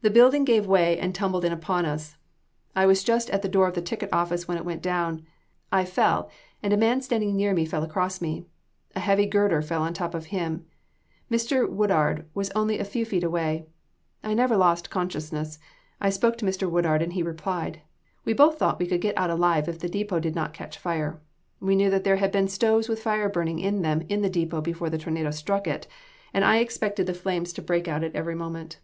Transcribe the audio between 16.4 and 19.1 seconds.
Mr. Woodard and he replied. We both thought we could